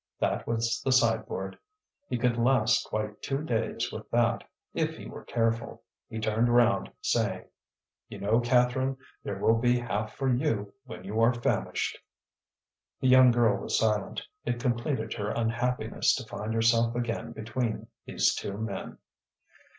That 0.19 0.47
was 0.47 0.81
the 0.83 0.91
sideboard; 0.91 1.59
he 2.09 2.17
could 2.17 2.35
last 2.35 2.85
quite 2.87 3.21
two 3.21 3.43
days 3.43 3.91
with 3.91 4.09
that, 4.09 4.43
if 4.73 4.97
he 4.97 5.05
were 5.07 5.23
careful. 5.23 5.83
He 6.09 6.17
turned 6.19 6.49
round 6.49 6.91
saying: 7.01 7.45
"You 8.09 8.19
know, 8.19 8.39
Catherine, 8.39 8.97
there 9.23 9.37
will 9.37 9.59
be 9.59 9.77
half 9.77 10.15
for 10.15 10.27
you 10.27 10.73
when 10.85 11.03
you 11.03 11.21
are 11.21 11.35
famished." 11.35 11.99
The 12.99 13.09
young 13.09 13.29
girl 13.29 13.57
was 13.57 13.77
silent. 13.77 14.23
It 14.43 14.59
completed 14.59 15.13
her 15.13 15.29
unhappiness 15.29 16.15
to 16.15 16.25
find 16.25 16.51
herself 16.51 16.95
again 16.95 17.31
between 17.31 17.85
these 18.07 18.33
two 18.33 18.57
men. 18.57 18.97